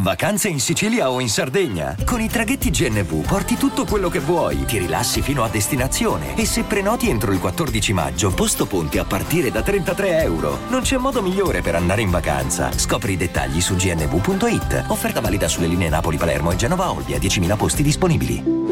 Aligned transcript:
Vacanze 0.00 0.46
in 0.46 0.60
Sicilia 0.60 1.10
o 1.10 1.18
in 1.18 1.28
Sardegna? 1.28 1.96
Con 2.04 2.20
i 2.20 2.28
traghetti 2.28 2.70
GNV 2.70 3.26
porti 3.26 3.56
tutto 3.56 3.84
quello 3.84 4.08
che 4.08 4.20
vuoi, 4.20 4.64
ti 4.64 4.78
rilassi 4.78 5.22
fino 5.22 5.42
a 5.42 5.48
destinazione 5.48 6.36
e 6.36 6.46
se 6.46 6.62
prenoti 6.62 7.08
entro 7.08 7.32
il 7.32 7.40
14 7.40 7.92
maggio, 7.92 8.30
posto 8.30 8.66
ponti 8.66 8.98
a 8.98 9.04
partire 9.04 9.50
da 9.50 9.60
33 9.60 10.20
euro. 10.22 10.60
Non 10.68 10.82
c'è 10.82 10.98
modo 10.98 11.20
migliore 11.20 11.62
per 11.62 11.74
andare 11.74 12.02
in 12.02 12.10
vacanza. 12.10 12.70
Scopri 12.70 13.14
i 13.14 13.16
dettagli 13.16 13.60
su 13.60 13.74
gnv.it. 13.74 14.84
Offerta 14.86 15.20
valida 15.20 15.48
sulle 15.48 15.66
linee 15.66 15.88
Napoli-Palermo 15.88 16.52
e 16.52 16.56
Genova-Olbia, 16.56 17.18
10.000 17.18 17.56
posti 17.56 17.82
disponibili. 17.82 18.66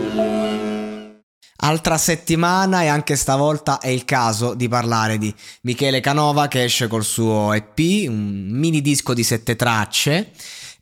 Altra 1.58 1.98
settimana 1.98 2.82
e 2.82 2.86
anche 2.86 3.16
stavolta 3.16 3.80
è 3.80 3.88
il 3.88 4.04
caso 4.04 4.54
di 4.54 4.68
parlare 4.68 5.18
di 5.18 5.34
Michele 5.62 5.98
Canova 5.98 6.46
che 6.46 6.62
esce 6.62 6.86
col 6.86 7.02
suo 7.02 7.52
EP, 7.52 7.78
un 8.08 8.46
mini 8.48 8.80
disco 8.80 9.12
di 9.12 9.24
sette 9.24 9.56
tracce 9.56 10.30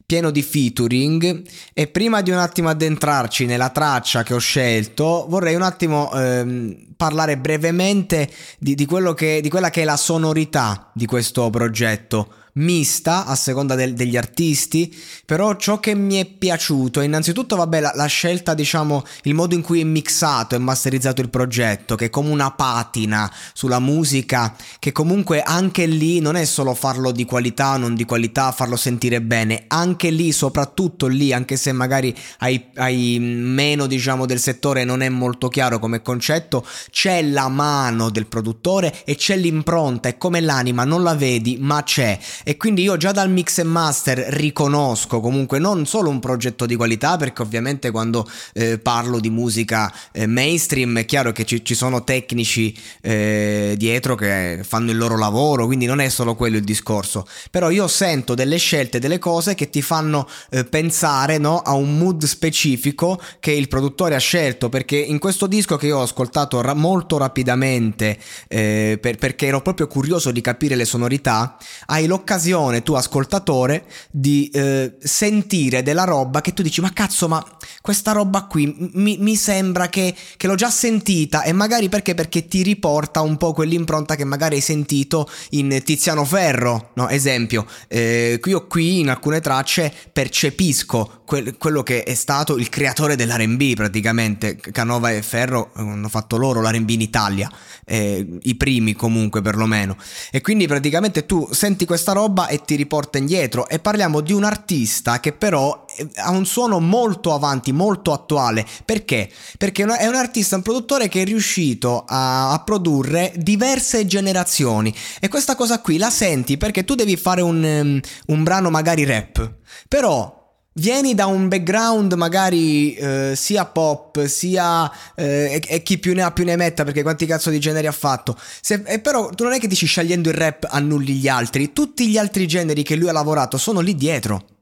pieno 0.06 0.30
di 0.30 0.42
featuring 0.42 1.42
e 1.72 1.86
prima 1.86 2.20
di 2.20 2.30
un 2.30 2.38
attimo 2.38 2.68
addentrarci 2.68 3.46
nella 3.46 3.70
traccia 3.70 4.22
che 4.22 4.34
ho 4.34 4.38
scelto 4.38 5.26
vorrei 5.28 5.54
un 5.54 5.62
attimo 5.62 6.12
ehm, 6.12 6.94
parlare 6.96 7.38
brevemente 7.38 8.30
di, 8.58 8.74
di, 8.74 8.86
che, 9.14 9.40
di 9.40 9.48
quella 9.48 9.70
che 9.70 9.82
è 9.82 9.84
la 9.84 9.96
sonorità 9.96 10.90
di 10.92 11.06
questo 11.06 11.48
progetto 11.50 12.43
mista 12.54 13.26
a 13.26 13.34
seconda 13.34 13.74
del, 13.74 13.94
degli 13.94 14.16
artisti, 14.16 14.94
però 15.24 15.56
ciò 15.56 15.80
che 15.80 15.94
mi 15.94 16.16
è 16.16 16.24
piaciuto 16.24 17.00
è 17.00 17.04
innanzitutto 17.04 17.56
vabbè 17.56 17.80
la, 17.80 17.92
la, 17.94 18.06
scelta 18.06 18.54
diciamo 18.54 19.02
il 19.22 19.34
modo 19.34 19.54
in 19.54 19.62
cui 19.62 19.80
è 19.80 19.84
mixato 19.84 20.54
e 20.54 20.58
masterizzato 20.58 21.20
il 21.20 21.30
progetto 21.30 21.96
che 21.96 22.06
è 22.06 22.10
come 22.10 22.30
una 22.30 22.52
patina 22.52 23.32
sulla 23.52 23.80
musica 23.80 24.54
che 24.78 24.92
comunque 24.92 25.42
anche 25.42 25.86
lì 25.86 26.20
non 26.20 26.36
è 26.36 26.44
solo 26.44 26.74
farlo 26.74 27.10
di 27.10 27.24
qualità 27.24 27.76
non 27.76 27.94
di 27.94 28.04
qualità, 28.04 28.52
farlo 28.52 28.76
sentire 28.76 29.20
bene, 29.20 29.64
anche 29.68 30.10
lì 30.10 30.30
soprattutto 30.30 31.06
lì 31.06 31.32
anche 31.32 31.56
se 31.56 31.72
magari 31.72 32.14
hai, 32.38 32.66
hai 32.76 33.18
meno 33.20 33.86
diciamo 33.86 34.26
del 34.26 34.38
settore 34.38 34.84
non 34.84 35.00
è 35.00 35.08
molto 35.08 35.48
chiaro 35.48 35.78
come 35.78 36.02
concetto, 36.02 36.64
c'è 36.90 37.22
la 37.22 37.48
mano 37.48 38.10
del 38.10 38.26
produttore 38.26 39.04
e 39.04 39.16
c'è 39.16 39.36
l'impronta, 39.36 40.08
è 40.08 40.16
come 40.16 40.40
l'anima, 40.40 40.84
non 40.84 41.02
la 41.02 41.14
vedi 41.14 41.56
ma 41.60 41.82
c'è 41.82 42.18
e 42.44 42.58
quindi 42.58 42.82
io 42.82 42.96
già 42.98 43.10
dal 43.10 43.30
mix 43.30 43.58
e 43.58 43.64
master 43.64 44.18
riconosco 44.18 45.18
comunque 45.18 45.58
non 45.58 45.86
solo 45.86 46.10
un 46.10 46.20
progetto 46.20 46.66
di 46.66 46.76
qualità 46.76 47.16
perché 47.16 47.40
ovviamente 47.40 47.90
quando 47.90 48.28
eh, 48.52 48.78
parlo 48.78 49.18
di 49.18 49.30
musica 49.30 49.92
eh, 50.12 50.26
mainstream 50.26 50.98
è 50.98 51.06
chiaro 51.06 51.32
che 51.32 51.46
ci, 51.46 51.64
ci 51.64 51.74
sono 51.74 52.04
tecnici 52.04 52.76
eh, 53.00 53.74
dietro 53.78 54.14
che 54.14 54.60
fanno 54.62 54.90
il 54.90 54.98
loro 54.98 55.16
lavoro 55.16 55.64
quindi 55.64 55.86
non 55.86 56.00
è 56.00 56.08
solo 56.10 56.34
quello 56.34 56.58
il 56.58 56.64
discorso. 56.64 57.26
Però 57.50 57.70
io 57.70 57.88
sento 57.88 58.34
delle 58.34 58.58
scelte 58.58 58.98
delle 58.98 59.18
cose 59.18 59.54
che 59.54 59.70
ti 59.70 59.80
fanno 59.80 60.28
eh, 60.50 60.64
pensare 60.64 61.38
no, 61.38 61.60
a 61.60 61.72
un 61.72 61.96
mood 61.96 62.24
specifico 62.24 63.18
che 63.40 63.52
il 63.52 63.68
produttore 63.68 64.14
ha 64.14 64.18
scelto 64.18 64.68
perché 64.68 64.96
in 64.96 65.18
questo 65.18 65.46
disco 65.46 65.76
che 65.76 65.86
io 65.86 65.98
ho 65.98 66.02
ascoltato 66.02 66.60
ra- 66.60 66.74
molto 66.74 67.16
rapidamente 67.16 68.18
eh, 68.48 68.98
per, 69.00 69.16
perché 69.16 69.46
ero 69.46 69.62
proprio 69.62 69.86
curioso 69.86 70.30
di 70.30 70.42
capire 70.42 70.74
le 70.74 70.84
sonorità 70.84 71.56
hai 71.86 72.06
l'occasione 72.06 72.32
l'occasione, 72.34 72.82
tu 72.82 72.94
ascoltatore, 72.94 73.84
di 74.10 74.50
eh, 74.52 74.96
sentire 74.98 75.82
della 75.82 76.04
roba 76.04 76.40
che 76.40 76.52
tu 76.52 76.62
dici, 76.62 76.80
ma 76.80 76.92
cazzo, 76.92 77.28
ma 77.28 77.44
questa 77.80 78.12
roba 78.12 78.44
qui 78.44 78.90
mi, 78.94 79.16
mi 79.18 79.36
sembra 79.36 79.88
che, 79.88 80.14
che, 80.36 80.46
l'ho 80.46 80.54
già 80.54 80.70
sentita 80.70 81.42
e 81.42 81.52
magari 81.52 81.88
perché? 81.88 82.14
Perché 82.14 82.46
ti 82.46 82.62
riporta 82.62 83.20
un 83.20 83.36
po' 83.36 83.52
quell'impronta 83.52 84.16
che 84.16 84.24
magari 84.24 84.56
hai 84.56 84.60
sentito 84.60 85.28
in 85.50 85.80
Tiziano 85.84 86.24
Ferro, 86.24 86.90
no? 86.94 87.08
Esempio, 87.08 87.66
eh, 87.88 88.40
io 88.44 88.66
qui 88.66 89.00
in 89.00 89.10
alcune 89.10 89.40
tracce 89.40 89.92
percepisco 90.12 91.22
quel, 91.24 91.56
quello 91.56 91.82
che 91.82 92.02
è 92.02 92.14
stato 92.14 92.56
il 92.56 92.68
creatore 92.68 93.16
dell'R&B 93.16 93.74
praticamente, 93.74 94.56
Canova 94.56 95.10
e 95.10 95.22
Ferro 95.22 95.70
hanno 95.74 96.08
fatto 96.08 96.36
loro 96.36 96.60
l'R&B 96.60 96.90
in 96.90 97.00
Italia, 97.00 97.50
eh, 97.84 98.26
i 98.42 98.54
primi 98.56 98.94
comunque 98.94 99.40
perlomeno, 99.40 99.96
e 100.30 100.40
quindi 100.40 100.66
praticamente 100.66 101.26
tu 101.26 101.48
senti 101.52 101.84
questa 101.84 102.12
roba 102.12 102.23
e 102.48 102.60
ti 102.64 102.76
riporta 102.76 103.18
indietro 103.18 103.68
e 103.68 103.78
parliamo 103.78 104.20
di 104.20 104.32
un 104.32 104.44
artista 104.44 105.20
che 105.20 105.32
però 105.32 105.84
eh, 105.96 106.08
ha 106.16 106.30
un 106.30 106.46
suono 106.46 106.80
molto 106.80 107.32
avanti, 107.34 107.72
molto 107.72 108.12
attuale. 108.12 108.64
Perché? 108.84 109.30
Perché 109.58 109.84
è 109.84 110.06
un 110.06 110.14
artista, 110.14 110.56
un 110.56 110.62
produttore 110.62 111.08
che 111.08 111.22
è 111.22 111.24
riuscito 111.24 112.04
a, 112.06 112.52
a 112.52 112.58
produrre 112.60 113.32
diverse 113.36 114.06
generazioni 114.06 114.94
e 115.20 115.28
questa 115.28 115.54
cosa 115.54 115.80
qui 115.80 115.98
la 115.98 116.10
senti 116.10 116.56
perché 116.56 116.84
tu 116.84 116.94
devi 116.94 117.16
fare 117.16 117.42
un, 117.42 117.62
um, 117.62 118.00
un 118.34 118.42
brano 118.42 118.70
magari 118.70 119.04
rap, 119.04 119.54
però 119.88 120.42
Vieni 120.76 121.14
da 121.14 121.26
un 121.26 121.46
background 121.46 122.14
magari 122.14 122.94
eh, 122.94 123.34
sia 123.36 123.64
pop 123.64 124.24
sia 124.24 124.90
eh, 125.14 125.62
e, 125.62 125.62
e, 125.68 125.82
chi 125.84 125.98
più 125.98 126.14
ne 126.14 126.22
ha 126.22 126.32
più 126.32 126.44
ne 126.44 126.56
metta 126.56 126.82
perché 126.82 127.02
quanti 127.02 127.26
cazzo 127.26 127.50
di 127.50 127.60
generi 127.60 127.86
ha 127.86 127.92
fatto. 127.92 128.36
Se, 128.60 128.82
e 128.84 128.98
però 128.98 129.28
tu 129.28 129.44
non 129.44 129.52
è 129.52 129.60
che 129.60 129.68
dici 129.68 129.86
scegliendo 129.86 130.30
il 130.30 130.34
rap 130.34 130.66
annulli 130.68 131.14
gli 131.14 131.28
altri, 131.28 131.72
tutti 131.72 132.08
gli 132.08 132.18
altri 132.18 132.48
generi 132.48 132.82
che 132.82 132.96
lui 132.96 133.08
ha 133.08 133.12
lavorato 133.12 133.56
sono 133.56 133.78
lì 133.78 133.94
dietro. 133.94 134.53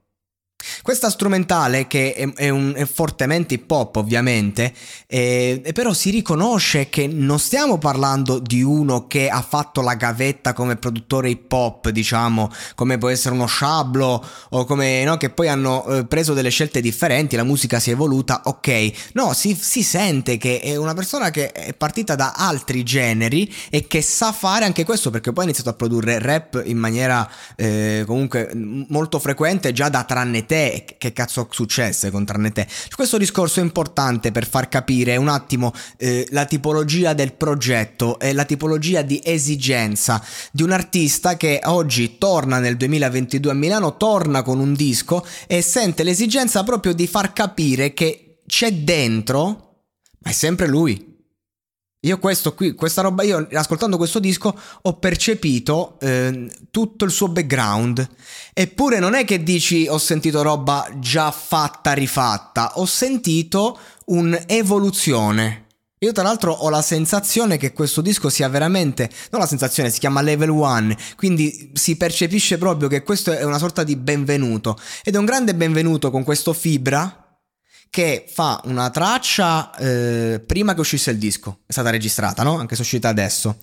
Questa 0.83 1.11
strumentale, 1.11 1.87
che 1.87 2.13
è, 2.13 2.33
è, 2.35 2.49
un, 2.49 2.73
è 2.75 2.85
fortemente 2.87 3.55
hip 3.55 3.71
hop 3.71 3.97
ovviamente, 3.97 4.73
eh, 5.07 5.63
però 5.73 5.93
si 5.93 6.11
riconosce 6.11 6.89
che 6.89 7.07
non 7.07 7.39
stiamo 7.39 7.79
parlando 7.79 8.41
di 8.41 8.63
uno 8.63 9.07
che 9.07 9.29
ha 9.29 9.43
fatto 9.43 9.81
la 9.81 9.95
gavetta 9.95 10.53
come 10.53 10.77
produttore 10.77 11.31
hip 11.31 11.51
hop, 11.53 11.91
diciamo, 11.91 12.51
come 12.75 12.99
può 12.99 13.09
essere 13.09 13.35
uno 13.35 13.47
Shablo 13.47 14.25
o 14.51 14.65
come 14.65 15.05
no, 15.05 15.17
che 15.17 15.31
poi 15.31 15.49
hanno 15.49 15.85
eh, 15.87 16.05
preso 16.05 16.35
delle 16.35 16.51
scelte 16.51 16.81
differenti, 16.81 17.37
la 17.37 17.45
musica 17.45 17.79
si 17.79 17.91
è 17.91 17.93
evoluta, 17.93 18.43
ok. 18.45 18.91
No, 19.13 19.33
si, 19.35 19.55
si 19.55 19.83
sente 19.83 20.37
che 20.37 20.61
è 20.61 20.77
una 20.77 20.95
persona 20.95 21.31
che 21.31 21.53
è 21.53 21.75
partita 21.75 22.15
da 22.17 22.33
altri 22.37 22.83
generi 22.83 23.53
e 23.71 23.87
che 23.87 24.03
sa 24.03 24.33
fare 24.33 24.65
anche 24.65 24.85
questo 24.85 25.11
perché 25.11 25.33
poi 25.33 25.45
ha 25.45 25.47
iniziato 25.47 25.71
a 25.71 25.75
produrre 25.75 26.19
rap 26.19 26.61
in 26.65 26.79
maniera 26.79 27.29
eh, 27.57 28.03
comunque 28.07 28.51
molto 28.55 29.19
frequente 29.19 29.73
già 29.73 29.89
da 29.89 30.05
tranne 30.05 30.45
te, 30.47 30.72
che 30.99 31.13
cazzo 31.13 31.49
successe 31.51 32.11
con 32.11 32.25
tranne 32.25 32.53
te? 32.53 32.67
Questo 32.95 33.19
discorso 33.19 33.61
è 33.61 33.63
importante 33.63 34.33
per 34.33 34.47
far 34.47 34.69
capire 34.69 35.17
un 35.17 35.29
attimo 35.29 35.73
eh, 35.97 36.27
la 36.31 36.45
tipologia 36.45 37.13
del 37.13 37.35
progetto 37.35 38.19
e 38.19 38.33
la 38.33 38.45
tipologia 38.45 39.03
di 39.03 39.21
esigenza 39.23 40.25
di 40.51 40.63
un 40.63 40.73
artista 40.73 41.37
che 41.37 41.61
oggi 41.65 42.19
torna 42.19 42.59
nel 42.59 42.77
2022 42.77 43.51
a 43.51 43.55
Milano, 43.55 43.97
torna 43.97 44.43
con 44.43 44.59
un 44.59 44.75
disco 44.75 45.27
e 45.47 45.63
sente 45.63 46.03
l'esigenza 46.03 46.63
proprio 46.65 46.93
di 46.93 47.07
far 47.07 47.33
capire 47.33 47.93
che 47.93 48.41
c'è 48.47 48.73
dentro, 48.73 49.81
ma 50.19 50.31
è 50.31 50.33
sempre 50.33 50.67
lui. 50.67 51.12
Io 52.05 52.19
questo 52.19 52.53
qui, 52.55 52.75
questa 52.75 53.01
roba, 53.01 53.23
io 53.23 53.47
ascoltando 53.53 53.97
questo 53.97 54.19
disco 54.19 54.53
ho 54.83 54.95
percepito 54.95 56.01
eh, 56.01 56.51
tutto 56.73 57.05
il 57.05 57.13
suo 57.13 57.29
background. 57.29 58.05
Eppure 58.53 58.99
non 58.99 59.15
è 59.15 59.25
che 59.25 59.45
dici 59.45 59.87
ho 59.89 59.99
sentito 59.99 60.43
roba 60.43 60.89
già 60.99 61.31
fatta, 61.31 61.93
rifatta, 61.93 62.73
ho 62.75 62.87
sentito 62.87 63.79
un'evoluzione 64.07 65.67
Io 66.01 66.11
tra 66.11 66.25
l'altro 66.25 66.53
ho 66.53 66.69
la 66.71 66.83
sensazione 66.83 67.57
che 67.57 67.73
questo 67.73 68.01
disco 68.01 68.29
sia 68.29 68.49
veramente, 68.49 69.09
non 69.31 69.41
la 69.41 69.47
sensazione, 69.47 69.89
si 69.89 70.01
chiama 70.01 70.23
Level 70.23 70.49
1, 70.49 70.97
quindi 71.15 71.71
si 71.75 71.97
percepisce 71.97 72.59
proprio 72.59 72.89
che 72.89 73.05
questo 73.05 73.31
è 73.31 73.45
una 73.45 73.59
sorta 73.59 73.85
di 73.85 73.95
benvenuto 73.95 74.77
ed 75.05 75.15
è 75.15 75.19
un 75.19 75.25
grande 75.25 75.55
benvenuto 75.55 76.11
con 76.11 76.25
questo 76.25 76.53
Fibra 76.53 77.22
che 77.93 78.25
fa 78.27 78.59
una 78.65 78.89
traccia 78.89 79.71
eh, 79.77 80.43
prima 80.47 80.73
che 80.73 80.81
uscisse 80.81 81.11
il 81.11 81.19
disco, 81.19 81.59
è 81.67 81.73
stata 81.73 81.91
registrata, 81.91 82.43
no? 82.43 82.57
Anche 82.57 82.75
se 82.75 82.81
è 82.81 82.85
uscita 82.85 83.11
adesso. 83.11 83.55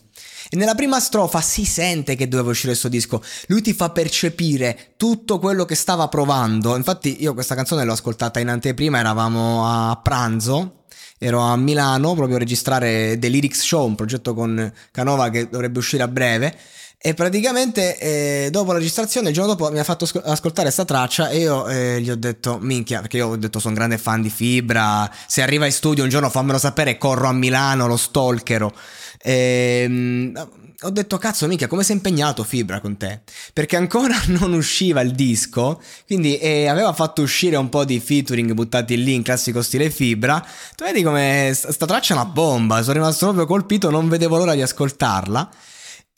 E 0.51 0.55
nella 0.55 0.75
prima 0.75 0.99
strofa 0.99 1.41
si 1.41 1.65
sente 1.65 2.15
che 2.15 2.27
doveva 2.27 2.51
uscire 2.51 2.69
questo 2.69 2.89
disco. 2.89 3.23
Lui 3.47 3.63
ti 3.63 3.73
fa 3.73 3.89
percepire 3.89 4.93
tutto 4.97 5.39
quello 5.39 5.65
che 5.65 5.73
stava 5.73 6.09
provando. 6.09 6.75
Infatti, 6.75 7.23
io 7.23 7.33
questa 7.33 7.55
canzone 7.55 7.83
l'ho 7.83 7.93
ascoltata 7.93 8.39
in 8.39 8.49
anteprima, 8.49 8.99
eravamo 8.99 9.65
a 9.65 9.99
pranzo 9.99 10.75
ero 11.21 11.41
a 11.41 11.57
Milano 11.57 12.13
proprio 12.13 12.37
a 12.37 12.39
registrare 12.39 13.17
The 13.19 13.27
Lyrics 13.27 13.61
Show, 13.61 13.85
un 13.85 13.95
progetto 13.95 14.33
con 14.33 14.71
Canova 14.89 15.29
che 15.29 15.49
dovrebbe 15.49 15.79
uscire 15.79 16.03
a 16.03 16.07
breve. 16.07 16.55
E 17.01 17.13
praticamente 17.13 17.97
eh, 17.97 18.49
dopo 18.51 18.73
la 18.73 18.77
registrazione, 18.77 19.29
il 19.29 19.33
giorno 19.33 19.53
dopo 19.53 19.71
mi 19.71 19.79
ha 19.79 19.85
fatto 19.85 20.03
ascoltare 20.03 20.63
questa 20.63 20.83
traccia 20.83 21.29
e 21.29 21.37
io 21.39 21.65
eh, 21.69 22.01
gli 22.01 22.09
ho 22.09 22.17
detto, 22.17 22.57
minchia, 22.59 22.99
perché 22.99 23.15
io 23.15 23.27
ho 23.27 23.35
detto 23.37 23.59
sono 23.59 23.73
grande 23.73 23.97
fan 23.97 24.21
di 24.21 24.29
Fibra, 24.29 25.09
se 25.25 25.41
arriva 25.41 25.65
in 25.65 25.71
studio 25.71 26.03
un 26.03 26.09
giorno 26.09 26.29
fammelo 26.29 26.57
sapere, 26.57 26.97
corro 26.97 27.29
a 27.29 27.31
Milano, 27.31 27.87
lo 27.87 27.95
stalkero. 27.95 28.73
E, 29.17 29.83
ehm, 29.85 30.49
ho 30.81 30.89
detto 30.89 31.17
cazzo 31.17 31.47
mica 31.47 31.67
come 31.67 31.83
sei 31.83 31.95
impegnato 31.95 32.43
Fibra 32.43 32.81
con 32.81 32.97
te? 32.97 33.21
Perché 33.53 33.77
ancora 33.77 34.15
non 34.27 34.51
usciva 34.51 34.99
il 34.99 35.11
disco 35.11 35.81
quindi 36.05 36.37
eh, 36.37 36.67
aveva 36.67 36.91
fatto 36.93 37.21
uscire 37.21 37.55
un 37.55 37.69
po' 37.69 37.85
di 37.85 37.99
featuring 38.01 38.51
buttati 38.53 39.01
lì 39.01 39.13
in 39.13 39.21
classico 39.21 39.61
stile 39.61 39.89
Fibra. 39.89 40.45
Tu 40.75 40.83
vedi 40.83 41.03
come 41.03 41.51
sta 41.53 41.85
traccia 41.85 42.13
è 42.13 42.17
una 42.17 42.25
bomba 42.25 42.81
sono 42.81 42.93
rimasto 42.93 43.25
proprio 43.27 43.45
colpito 43.45 43.89
non 43.89 44.09
vedevo 44.09 44.37
l'ora 44.37 44.53
di 44.53 44.61
ascoltarla 44.61 45.49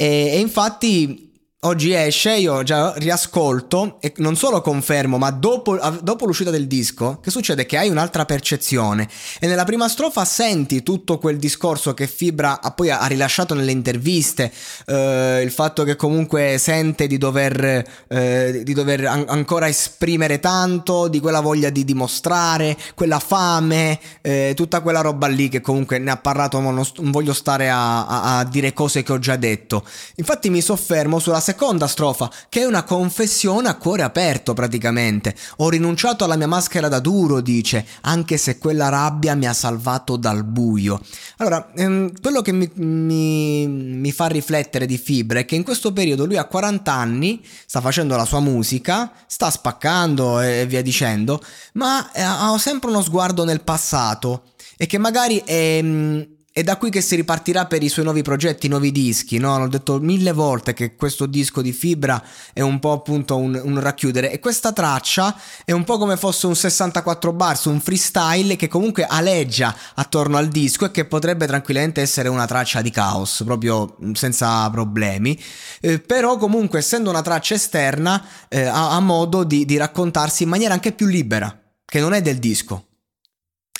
e, 0.01 0.31
e 0.33 0.39
infatti 0.39 1.30
Oggi 1.63 1.93
esce, 1.93 2.37
io 2.37 2.63
già 2.63 2.91
riascolto 2.95 3.97
e 3.99 4.13
non 4.15 4.35
solo 4.35 4.61
confermo, 4.61 5.19
ma 5.19 5.29
dopo, 5.29 5.77
dopo, 6.01 6.25
l'uscita 6.25 6.49
del 6.49 6.65
disco, 6.65 7.19
che 7.21 7.29
succede? 7.29 7.67
Che 7.67 7.77
hai 7.77 7.87
un'altra 7.87 8.25
percezione 8.25 9.07
e 9.39 9.45
nella 9.45 9.63
prima 9.63 9.87
strofa 9.87 10.25
senti 10.25 10.81
tutto 10.81 11.19
quel 11.19 11.37
discorso 11.37 11.93
che 11.93 12.07
Fibra 12.07 12.61
ha 12.61 12.71
poi 12.71 12.89
ha 12.89 13.05
rilasciato 13.05 13.53
nelle 13.53 13.69
interviste, 13.69 14.51
eh, 14.87 15.41
il 15.43 15.51
fatto 15.51 15.83
che 15.83 15.95
comunque 15.95 16.57
sente 16.57 17.05
di 17.05 17.19
dover, 17.19 17.87
eh, 18.07 18.61
di 18.63 18.73
dover 18.73 19.05
an- 19.05 19.25
ancora 19.27 19.67
esprimere 19.67 20.39
tanto, 20.39 21.09
di 21.09 21.19
quella 21.19 21.41
voglia 21.41 21.69
di 21.69 21.85
dimostrare, 21.85 22.75
quella 22.95 23.19
fame, 23.19 23.99
eh, 24.21 24.53
tutta 24.55 24.81
quella 24.81 25.01
roba 25.01 25.27
lì 25.27 25.47
che 25.47 25.61
comunque 25.61 25.99
ne 25.99 26.09
ha 26.09 26.17
parlato, 26.17 26.59
ma 26.59 26.71
non, 26.71 26.87
non 26.95 27.11
voglio 27.11 27.33
stare 27.33 27.69
a, 27.69 28.07
a, 28.07 28.39
a 28.39 28.45
dire 28.45 28.73
cose 28.73 29.03
che 29.03 29.11
ho 29.11 29.19
già 29.19 29.35
detto. 29.35 29.85
Infatti 30.15 30.49
mi 30.49 30.61
soffermo 30.61 31.19
sulla 31.19 31.39
seconda 31.51 31.87
strofa, 31.87 32.31
che 32.47 32.61
è 32.61 32.65
una 32.65 32.83
confessione 32.83 33.67
a 33.67 33.75
cuore 33.75 34.03
aperto 34.03 34.53
praticamente. 34.53 35.35
Ho 35.57 35.69
rinunciato 35.69 36.23
alla 36.23 36.37
mia 36.37 36.47
maschera 36.47 36.87
da 36.87 36.99
duro, 36.99 37.41
dice, 37.41 37.85
anche 38.01 38.37
se 38.37 38.57
quella 38.57 38.87
rabbia 38.87 39.35
mi 39.35 39.47
ha 39.47 39.53
salvato 39.53 40.15
dal 40.15 40.45
buio. 40.45 41.01
Allora, 41.37 41.71
ehm, 41.75 42.13
quello 42.21 42.41
che 42.41 42.53
mi, 42.53 42.69
mi, 42.75 43.67
mi 43.67 44.11
fa 44.11 44.27
riflettere 44.27 44.85
di 44.85 44.97
Fibra 44.97 45.39
è 45.39 45.45
che 45.45 45.55
in 45.55 45.63
questo 45.63 45.91
periodo 45.91 46.25
lui 46.25 46.37
ha 46.37 46.45
40 46.45 46.91
anni, 46.91 47.43
sta 47.65 47.81
facendo 47.81 48.15
la 48.15 48.25
sua 48.25 48.39
musica, 48.39 49.11
sta 49.27 49.49
spaccando 49.49 50.39
e 50.39 50.65
via 50.65 50.81
dicendo, 50.81 51.41
ma 51.73 52.11
eh, 52.13 52.21
ha 52.21 52.57
sempre 52.57 52.89
uno 52.89 53.01
sguardo 53.01 53.43
nel 53.43 53.61
passato 53.61 54.43
e 54.77 54.85
che 54.85 54.97
magari 54.97 55.41
è 55.45 55.77
ehm, 55.77 56.27
è 56.53 56.63
da 56.63 56.75
qui 56.75 56.89
che 56.89 56.99
si 56.99 57.15
ripartirà 57.15 57.65
per 57.65 57.81
i 57.81 57.87
suoi 57.87 58.03
nuovi 58.03 58.23
progetti, 58.23 58.67
nuovi 58.67 58.91
dischi, 58.91 59.37
no? 59.37 59.57
L'ho 59.57 59.69
detto 59.69 59.99
mille 59.99 60.33
volte 60.33 60.73
che 60.73 60.95
questo 60.95 61.25
disco 61.25 61.61
di 61.61 61.71
Fibra 61.71 62.21
è 62.51 62.59
un 62.59 62.79
po' 62.79 62.91
appunto 62.91 63.37
un, 63.37 63.59
un, 63.63 63.79
racchiudere 63.79 64.31
e 64.31 64.39
questa 64.39 64.73
traccia 64.73 65.33
è 65.63 65.71
un 65.71 65.85
po' 65.85 65.97
come 65.97 66.17
fosse 66.17 66.47
un 66.47 66.55
64 66.55 67.31
bars, 67.31 67.65
un 67.65 67.79
freestyle 67.79 68.57
che 68.57 68.67
comunque 68.67 69.05
aleggia 69.05 69.73
attorno 69.95 70.35
al 70.35 70.49
disco 70.49 70.83
e 70.83 70.91
che 70.91 71.05
potrebbe 71.05 71.47
tranquillamente 71.47 72.01
essere 72.01 72.27
una 72.27 72.45
traccia 72.45 72.81
di 72.81 72.91
caos, 72.91 73.43
proprio 73.45 73.95
senza 74.11 74.69
problemi, 74.69 75.41
eh, 75.79 75.99
però 75.99 76.35
comunque 76.35 76.79
essendo 76.79 77.09
una 77.09 77.21
traccia 77.21 77.53
esterna 77.53 78.25
eh, 78.49 78.63
ha, 78.63 78.91
ha, 78.91 78.99
modo 78.99 79.45
di, 79.45 79.63
di 79.63 79.77
raccontarsi 79.77 80.43
in 80.43 80.49
maniera 80.49 80.73
anche 80.73 80.91
più 80.91 81.05
libera, 81.07 81.57
che 81.85 82.01
non 82.01 82.11
è 82.11 82.21
del 82.21 82.39
disco. 82.39 82.87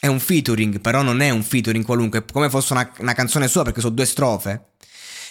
È 0.04 0.08
un 0.08 0.20
featuring, 0.20 0.82
però 0.82 1.04
non 1.04 1.22
è 1.22 1.30
un 1.30 1.44
featuring 1.44 1.86
qualunque, 1.86 2.26
come 2.26 2.50
fosse 2.50 2.74
una, 2.74 2.92
una 3.02 3.14
canzone 3.14 3.48
sua 3.48 3.62
perché 3.62 3.82
sono 3.82 3.94
due 3.94 4.08
strofe. 4.08 4.70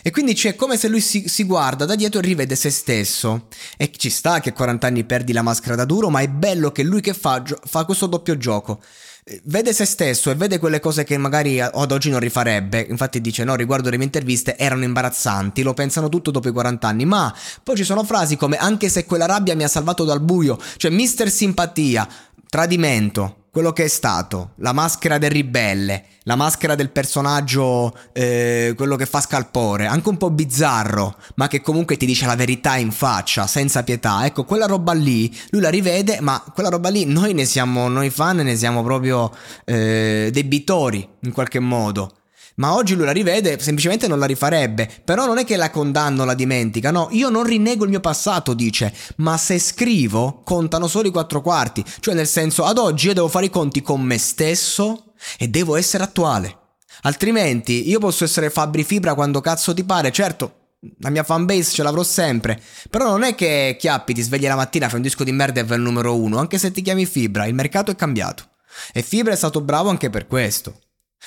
E 0.00 0.12
quindi 0.12 0.32
c'è 0.32 0.54
come 0.54 0.76
se 0.76 0.86
lui 0.86 1.00
si, 1.00 1.24
si, 1.26 1.42
guarda 1.42 1.84
da 1.84 1.96
dietro 1.96 2.20
e 2.20 2.22
rivede 2.22 2.54
se 2.54 2.70
stesso. 2.70 3.48
E 3.76 3.90
ci 3.96 4.10
sta 4.10 4.38
che 4.38 4.50
a 4.50 4.52
40 4.52 4.86
anni 4.86 5.02
perdi 5.02 5.32
la 5.32 5.42
maschera 5.42 5.74
da 5.74 5.84
duro, 5.84 6.08
ma 6.08 6.20
è 6.20 6.28
bello 6.28 6.70
che 6.70 6.84
lui 6.84 7.00
che 7.00 7.14
fa, 7.14 7.42
fa 7.64 7.84
questo 7.84 8.06
doppio 8.06 8.36
gioco. 8.36 8.80
Eh, 9.24 9.40
vede 9.46 9.72
se 9.72 9.84
stesso 9.84 10.30
e 10.30 10.36
vede 10.36 10.60
quelle 10.60 10.78
cose 10.78 11.02
che 11.02 11.18
magari 11.18 11.60
ad 11.60 11.90
oggi 11.90 12.08
non 12.08 12.20
rifarebbe. 12.20 12.86
Infatti 12.88 13.20
dice: 13.20 13.42
No, 13.42 13.56
riguardo 13.56 13.90
le 13.90 13.96
mie 13.96 14.06
interviste 14.06 14.56
erano 14.56 14.84
imbarazzanti, 14.84 15.62
lo 15.62 15.74
pensano 15.74 16.08
tutto 16.08 16.30
dopo 16.30 16.48
i 16.48 16.52
40 16.52 16.86
anni. 16.86 17.06
Ma 17.06 17.34
poi 17.64 17.74
ci 17.74 17.82
sono 17.82 18.04
frasi 18.04 18.36
come: 18.36 18.56
Anche 18.56 18.88
se 18.88 19.04
quella 19.04 19.26
rabbia 19.26 19.56
mi 19.56 19.64
ha 19.64 19.68
salvato 19.68 20.04
dal 20.04 20.20
buio, 20.20 20.60
cioè 20.76 20.92
mister 20.92 21.28
simpatia, 21.28 22.08
tradimento 22.48 23.34
quello 23.50 23.72
che 23.72 23.84
è 23.84 23.88
stato, 23.88 24.52
la 24.56 24.72
maschera 24.72 25.18
del 25.18 25.30
ribelle, 25.30 26.04
la 26.22 26.36
maschera 26.36 26.74
del 26.76 26.90
personaggio, 26.90 27.92
eh, 28.12 28.74
quello 28.76 28.94
che 28.94 29.06
fa 29.06 29.20
scalpore, 29.20 29.86
anche 29.86 30.08
un 30.08 30.16
po' 30.16 30.30
bizzarro, 30.30 31.16
ma 31.34 31.48
che 31.48 31.60
comunque 31.60 31.96
ti 31.96 32.06
dice 32.06 32.26
la 32.26 32.36
verità 32.36 32.76
in 32.76 32.92
faccia, 32.92 33.46
senza 33.48 33.82
pietà. 33.82 34.24
Ecco, 34.24 34.44
quella 34.44 34.66
roba 34.66 34.92
lì, 34.92 35.36
lui 35.50 35.60
la 35.60 35.70
rivede, 35.70 36.20
ma 36.20 36.42
quella 36.54 36.68
roba 36.68 36.90
lì 36.90 37.04
noi 37.06 37.34
ne 37.34 37.44
siamo, 37.44 37.88
noi 37.88 38.10
fan 38.10 38.36
ne 38.36 38.56
siamo 38.56 38.82
proprio 38.84 39.34
eh, 39.64 40.30
debitori 40.32 41.08
in 41.20 41.32
qualche 41.32 41.58
modo. 41.58 42.14
Ma 42.60 42.74
oggi 42.74 42.94
lui 42.94 43.06
la 43.06 43.12
rivede, 43.12 43.58
semplicemente 43.58 44.06
non 44.06 44.18
la 44.18 44.26
rifarebbe. 44.26 44.88
Però 45.02 45.24
non 45.24 45.38
è 45.38 45.44
che 45.46 45.56
la 45.56 45.70
condanno, 45.70 46.26
la 46.26 46.34
dimentica, 46.34 46.90
no, 46.90 47.08
io 47.10 47.30
non 47.30 47.44
rinnego 47.44 47.84
il 47.84 47.90
mio 47.90 48.00
passato, 48.00 48.52
dice, 48.52 48.94
ma 49.16 49.38
se 49.38 49.58
scrivo 49.58 50.42
contano 50.44 50.86
solo 50.86 51.08
i 51.08 51.10
quattro 51.10 51.40
quarti. 51.40 51.82
Cioè 52.00 52.12
nel 52.14 52.26
senso, 52.28 52.64
ad 52.64 52.76
oggi 52.76 53.06
io 53.06 53.14
devo 53.14 53.28
fare 53.28 53.46
i 53.46 53.50
conti 53.50 53.80
con 53.80 54.02
me 54.02 54.18
stesso 54.18 55.14
e 55.38 55.48
devo 55.48 55.74
essere 55.74 56.04
attuale. 56.04 56.58
Altrimenti 57.02 57.88
io 57.88 57.98
posso 57.98 58.24
essere 58.24 58.50
Fabri 58.50 58.84
Fibra 58.84 59.14
quando 59.14 59.40
cazzo 59.40 59.72
ti 59.72 59.82
pare, 59.82 60.12
certo. 60.12 60.56
La 60.98 61.08
mia 61.08 61.22
fanbase 61.22 61.72
ce 61.72 61.82
l'avrò 61.82 62.02
sempre. 62.02 62.60
Però 62.90 63.06
non 63.06 63.22
è 63.22 63.34
che 63.34 63.76
Chiappi 63.78 64.12
ti 64.12 64.20
svegli 64.20 64.46
la 64.46 64.56
mattina, 64.56 64.88
fai 64.88 64.96
un 64.96 65.02
disco 65.02 65.24
di 65.24 65.32
merda 65.32 65.60
e 65.60 65.64
vai 65.64 65.78
al 65.78 65.82
numero 65.82 66.14
uno. 66.14 66.36
Anche 66.36 66.58
se 66.58 66.70
ti 66.72 66.82
chiami 66.82 67.06
Fibra, 67.06 67.46
il 67.46 67.54
mercato 67.54 67.90
è 67.90 67.96
cambiato. 67.96 68.44
E 68.92 69.00
Fibra 69.00 69.32
è 69.32 69.36
stato 69.36 69.62
bravo 69.62 69.88
anche 69.88 70.10
per 70.10 70.26
questo. 70.26 70.78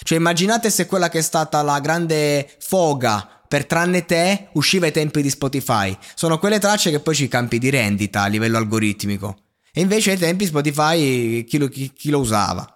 Cioè 0.01 0.17
immaginate 0.17 0.69
se 0.69 0.85
quella 0.85 1.09
che 1.09 1.19
è 1.19 1.21
stata 1.21 1.61
la 1.61 1.79
grande 1.79 2.49
foga 2.59 3.43
per 3.47 3.65
tranne 3.65 4.05
te 4.05 4.49
usciva 4.53 4.87
ai 4.87 4.91
tempi 4.91 5.21
di 5.21 5.29
Spotify. 5.29 5.95
Sono 6.15 6.39
quelle 6.39 6.59
tracce 6.59 6.89
che 6.89 6.99
poi 6.99 7.13
ci 7.13 7.27
campi 7.27 7.59
di 7.59 7.69
rendita 7.69 8.23
a 8.23 8.27
livello 8.27 8.57
algoritmico. 8.57 9.37
E 9.71 9.81
invece 9.81 10.11
ai 10.11 10.17
tempi 10.17 10.45
Spotify 10.45 11.43
chi 11.43 11.57
lo, 11.57 11.67
chi, 11.67 11.93
chi 11.93 12.09
lo 12.09 12.19
usava. 12.19 12.67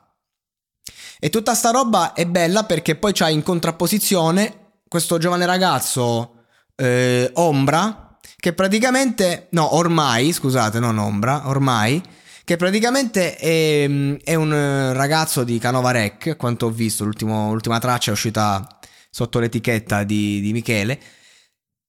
E 1.19 1.29
tutta 1.29 1.55
sta 1.55 1.71
roba 1.71 2.13
è 2.13 2.25
bella 2.27 2.63
perché 2.63 2.95
poi 2.95 3.11
c'hai 3.13 3.33
in 3.33 3.41
contrapposizione 3.41 4.65
questo 4.87 5.17
giovane 5.17 5.45
ragazzo 5.45 6.43
eh, 6.75 7.31
Ombra 7.33 8.07
che 8.39 8.53
praticamente, 8.53 9.47
no 9.51 9.75
ormai, 9.75 10.31
scusate, 10.31 10.79
non 10.79 10.99
Ombra, 10.99 11.47
ormai 11.47 12.01
che 12.47 12.55
praticamente 12.55 13.35
è, 13.35 13.89
è 14.23 14.35
un 14.35 14.93
ragazzo 14.93 15.43
di 15.43 15.59
Canova 15.59 15.91
Rec, 15.91 16.37
quanto 16.37 16.67
ho 16.67 16.69
visto, 16.69 17.03
l'ultima 17.03 17.77
traccia 17.77 18.11
è 18.11 18.13
uscita 18.13 18.65
sotto 19.09 19.39
l'etichetta 19.39 20.05
di, 20.05 20.39
di 20.39 20.53
Michele. 20.53 20.97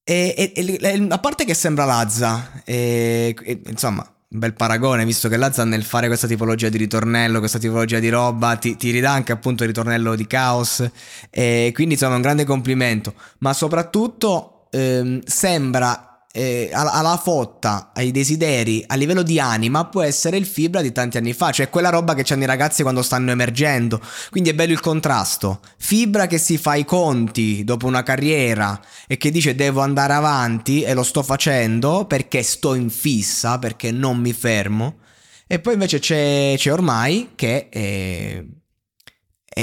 E, 0.03 0.53
e, 0.53 0.79
e, 0.81 1.07
a 1.11 1.19
parte 1.21 1.45
che 1.45 1.55
sembra 1.55 1.85
Lazza, 1.85 2.63
e, 2.65 3.37
insomma, 3.67 4.03
un 4.03 4.39
bel 4.41 4.55
paragone, 4.55 5.05
visto 5.05 5.29
che 5.29 5.37
Lazza 5.37 5.63
nel 5.63 5.85
fare 5.85 6.09
questa 6.09 6.27
tipologia 6.27 6.69
di 6.69 6.79
ritornello, 6.79 7.39
questa 7.39 7.61
tipologia 7.61 8.01
di 8.01 8.09
roba, 8.09 8.57
ti, 8.57 8.77
ti 8.77 8.91
ridà 8.91 9.13
anche 9.13 9.31
appunto 9.31 9.63
il 9.63 9.69
ritornello 9.69 10.17
di 10.17 10.27
caos. 10.27 10.85
E 11.31 11.71
quindi 11.73 11.95
insomma 11.95 12.17
un 12.17 12.23
grande 12.23 12.43
complimento. 12.43 13.15
Ma 13.39 13.53
soprattutto 13.53 14.67
ehm, 14.73 15.21
sembra 15.25 16.08
eh, 16.39 16.71
alla 16.73 17.17
fotta, 17.21 17.91
ai 17.93 18.13
desideri, 18.13 18.85
a 18.87 18.95
livello 18.95 19.23
di 19.23 19.41
anima, 19.41 19.87
può 19.87 20.03
essere 20.03 20.37
il 20.37 20.47
fibra 20.47 20.81
di 20.81 20.93
tanti 20.93 21.17
anni 21.17 21.33
fa, 21.33 21.51
cioè 21.51 21.69
quella 21.69 21.89
roba 21.89 22.15
che 22.15 22.33
hanno 22.33 22.45
i 22.45 22.47
ragazzi 22.47 22.83
quando 22.83 23.03
stanno 23.03 23.33
emergendo. 23.33 24.01
Quindi 24.31 24.51
è 24.51 24.55
bello 24.55 24.73
il 24.73 24.81
contrasto. 24.81 25.61
Fibra 25.77 26.29
che 26.29 26.39
si 26.39 26.57
fa 26.57 26.77
i 26.77 26.85
conti 26.85 27.65
dopo 27.65 27.87
una 27.89 28.05
carriera 28.05 28.81
e 29.09 29.17
che 29.17 29.33
dice 29.33 29.57
devo 29.57 29.81
andare 29.81 30.13
avanti 30.13 30.83
e 30.83 30.95
lo 30.95 31.03
sto 31.03 31.25
facendo 31.25 32.05
perché 32.07 32.45
sto 32.45 32.75
in 32.75 32.89
fissa, 32.89 33.59
perché 33.59 33.91
non 33.91 34.19
mi 34.19 34.33
fermo. 34.33 34.99
E 35.45 35.59
poi 35.59 35.73
invece 35.73 35.99
c'è, 35.99 36.55
c'è 36.57 36.73
ormai 36.73 37.31
che 37.35 37.69
è, 37.69 38.45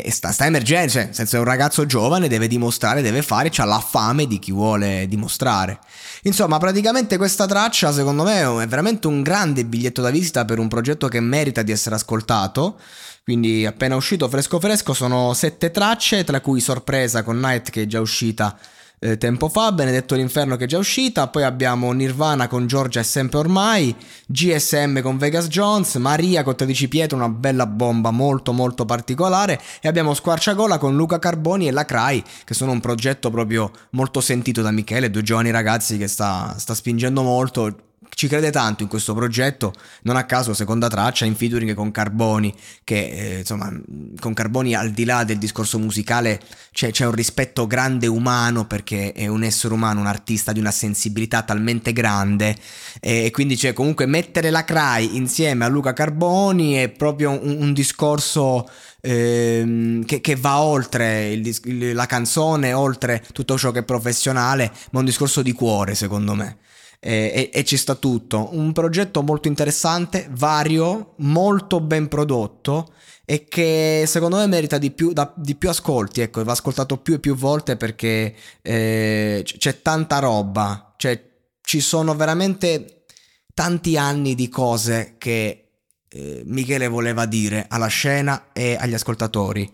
e 0.04 0.12
sta, 0.12 0.32
sta 0.32 0.46
emergendo, 0.46 0.92
cioè, 0.92 1.06
nel 1.06 1.16
senso 1.16 1.38
è 1.38 1.40
un 1.40 1.46
ragazzo 1.46 1.86
giovane, 1.86 2.28
deve 2.28 2.48
dimostrare, 2.48 3.02
deve 3.02 3.22
fare, 3.22 3.52
ha 3.56 3.66
la 3.66 3.80
fame 3.80 4.28
di 4.28 4.40
chi 4.40 4.52
vuole 4.52 5.06
dimostrare. 5.08 5.80
Insomma, 6.24 6.58
praticamente 6.58 7.18
questa 7.18 7.46
traccia 7.46 7.92
secondo 7.92 8.24
me 8.24 8.42
è 8.64 8.68
veramente 8.68 9.08
un 9.08 9.22
grande 9.22 9.64
biglietto 9.64 10.02
da 10.02 10.10
visita 10.10 10.44
per 10.44 10.60
un 10.60 10.68
progetto 10.68 11.08
che 11.08 11.20
merita 11.20 11.62
di 11.62 11.72
essere 11.72 11.96
ascoltato. 11.96 12.80
Quindi 13.24 13.66
appena 13.66 13.96
uscito 13.96 14.28
fresco 14.30 14.60
fresco 14.60 14.94
sono 14.94 15.34
sette 15.34 15.72
tracce, 15.72 16.24
tra 16.24 16.42
cui 16.42 16.60
sorpresa 16.60 17.24
con 17.24 17.40
Night 17.40 17.70
che 17.70 17.84
è 17.84 17.86
già 17.88 18.00
uscita 18.00 18.58
eh, 19.00 19.18
tempo 19.18 19.50
fa, 19.50 19.72
Benedetto 19.72 20.16
l'Inferno 20.16 20.56
che 20.56 20.66
è 20.66 20.68
già 20.68 20.78
uscita, 20.78 21.28
poi 21.28 21.44
abbiamo 21.44 21.92
Nirvana 21.92 22.48
con 22.48 22.68
Giorgia 22.68 23.00
e 23.00 23.04
sempre 23.04 23.40
ormai, 23.40 23.96
GSM 24.28 25.02
con 25.02 25.18
Vegas 25.18 25.48
Jones, 25.48 25.96
Maria 25.96 26.44
con 26.44 26.56
13 26.56 26.88
Pietro, 26.88 27.18
una 27.18 27.30
bella 27.30 27.68
bomba 27.68 28.12
molto 28.12 28.52
molto 28.54 28.86
particolare 28.86 29.62
e 29.82 29.88
abbiamo 29.88 30.14
Squarciagola 30.14 30.78
con 30.78 30.96
Luca 30.96 31.20
Carboni 31.20 31.68
e 31.68 31.72
La 31.72 31.86
Crai 31.86 32.24
che 32.44 32.54
sono 32.54 32.72
un 32.72 32.80
progetto 32.80 33.30
proprio 33.30 33.72
molto 33.92 34.22
sentito 34.22 34.62
da 34.62 34.72
Michele, 34.72 35.12
due 35.12 35.22
giovani 35.22 35.52
ragazzi 35.52 35.98
che 35.98 36.08
sta, 36.08 36.56
sta 36.58 36.74
spingendo 36.74 37.22
molto, 37.22 37.85
ci 38.10 38.28
crede 38.28 38.52
tanto 38.52 38.84
in 38.84 38.90
questo 38.90 39.14
progetto, 39.14 39.74
non 40.04 40.16
a 40.16 40.26
caso 40.26 40.54
seconda 40.54 40.88
traccia 40.88 41.26
in 41.26 41.36
featuring 41.36 41.74
con 41.74 41.92
Carboni, 41.92 42.54
che 42.84 43.10
eh, 43.10 43.40
insomma 43.40 43.72
con 44.20 44.34
Carboni 44.34 44.74
al 44.74 44.92
di 44.92 45.06
là 45.06 45.24
del 45.24 45.38
discorso 45.38 45.80
musicale 45.80 46.40
c'è, 46.72 46.92
c'è, 46.92 47.06
un 47.06 47.14
rispetto 47.14 47.68
grande 47.68 48.08
umano 48.08 48.66
perché 48.66 49.12
è 49.14 49.28
un 49.28 49.44
essere 49.44 49.74
umano, 49.74 50.00
un 50.00 50.08
artista 50.08 50.52
di 50.52 50.60
una 50.60 50.72
sensibilità 50.72 51.44
talmente 51.44 51.94
grande 51.94 52.56
e, 53.00 53.30
quindi 53.32 53.56
c'è 53.56 53.74
comunque 53.74 54.06
mettere 54.06 54.50
la 54.50 54.64
Cry 54.64 55.16
insieme 55.16 55.66
a 55.66 55.68
Luca 55.68 55.94
Carboni 55.94 56.74
è 56.74 56.90
proprio 56.90 57.32
un, 57.32 57.58
un 57.60 57.74
discorso 57.74 58.70
ehm, 59.02 60.06
che, 60.06 60.22
che, 60.22 60.36
va 60.36 60.60
oltre 60.60 61.32
il, 61.32 61.94
la 61.94 62.06
canzone, 62.06 62.74
oltre 62.74 63.24
tutto 63.32 63.58
ciò 63.58 63.72
che 63.72 63.80
è 63.80 63.84
professionale, 63.84 64.72
ma 64.92 65.00
un 65.00 65.06
discorso 65.06 65.42
di 65.42 65.52
cuore 65.52 65.96
secondo 65.96 66.34
me 66.34 66.58
e, 67.06 67.50
e, 67.54 67.64
ci 67.64 67.78
sta 67.78 67.94
tutto. 67.94 68.50
Un 68.54 68.72
progetto 68.72 69.22
molto 69.22 69.48
interessante, 69.48 70.28
vario, 70.32 71.14
molto 71.18 71.80
ben 71.80 72.08
prodotto 72.08 72.94
e 73.26 73.46
che 73.46 74.06
secondo 74.08 74.38
me 74.38 74.48
merita 74.48 74.80
di 74.80 74.90
più, 74.90 75.14
da, 75.14 75.32
di 75.36 75.56
più 75.56 75.70
ascolti, 75.70 76.22
ecco, 76.22 76.44
va 76.44 76.54
ascoltato 76.54 76.98
più 76.98 77.14
e 77.14 77.20
più 77.20 77.36
volte 77.36 77.76
perché 77.76 78.36
eh, 78.62 79.44
c'è 79.44 79.82
tanta 79.82 80.18
roba, 80.18 80.94
cioè 80.98 81.24
ci 81.62 81.80
sono 81.80 82.16
veramente 82.16 83.06
tanti 83.54 83.98
anni 83.98 84.34
di 84.34 84.50
cose 84.50 85.16
che 85.20 85.70
eh, 86.08 86.42
Michele 86.46 86.88
voleva 86.88 87.26
dire 87.26 87.66
alla 87.70 87.88
scena 87.88 88.48
e 88.52 88.78
agli 88.80 88.94
ascoltatori 88.94 89.72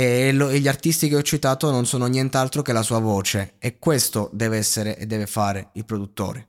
e, 0.00 0.32
lo, 0.32 0.48
e, 0.48 0.60
gli 0.60 0.68
artisti 0.68 1.08
che 1.08 1.16
ho 1.16 1.22
citato 1.22 1.70
non 1.70 1.84
sono 1.84 2.06
nient'altro 2.06 2.62
che 2.62 2.72
la 2.72 2.82
sua 2.82 3.00
voce 3.00 3.56
e 3.58 3.78
questo 3.78 4.30
deve 4.32 4.56
essere 4.56 4.96
e 4.96 5.04
deve 5.04 5.26
fare 5.26 5.68
il 5.74 5.84
produttore. 5.84 6.48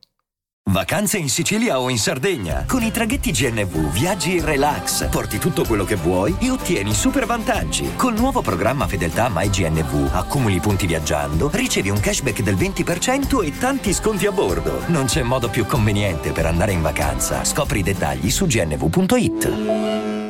Vacanze 0.70 1.18
in 1.18 1.28
Sicilia 1.28 1.80
o 1.80 1.90
in 1.90 1.98
Sardegna. 1.98 2.64
Con 2.66 2.84
i 2.84 2.92
traghetti 2.92 3.32
GNV 3.32 3.92
viaggi 3.92 4.38
in 4.38 4.46
relax, 4.46 5.10
porti 5.10 5.38
tutto 5.38 5.66
quello 5.66 5.84
che 5.84 5.96
vuoi 5.96 6.34
e 6.40 6.50
ottieni 6.50 6.94
super 6.94 7.26
vantaggi. 7.26 7.96
Col 7.98 8.14
nuovo 8.14 8.42
programma 8.42 8.88
Fedeltà 8.88 9.30
MyGNV 9.30 10.12
accumuli 10.14 10.60
punti 10.62 10.88
viaggiando, 10.88 11.50
ricevi 11.52 11.90
un 11.90 12.00
cashback 12.00 12.42
del 12.42 12.56
20% 12.56 13.44
e 13.44 13.58
tanti 13.58 13.92
sconti 13.92 14.28
a 14.28 14.32
bordo. 14.32 14.84
Non 14.88 15.08
c'è 15.08 15.24
modo 15.24 15.50
più 15.50 15.66
conveniente 15.66 16.32
per 16.32 16.46
andare 16.46 16.72
in 16.72 16.82
vacanza. 16.82 17.44
Scopri 17.44 17.80
i 17.80 17.84
dettagli 17.84 18.30
su 18.30 18.46
gnv.it. 18.46 20.21